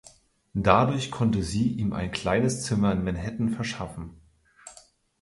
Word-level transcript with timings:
Dadurch 0.55 1.11
konnte 1.11 1.43
sie 1.43 1.73
ihm 1.73 1.93
ein 1.93 2.09
kleines 2.09 2.63
Zimmer 2.63 2.91
in 2.91 3.03
Manhattan 3.03 3.49
verschaffen. 3.49 4.19